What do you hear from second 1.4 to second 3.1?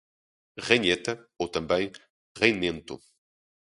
também, reinento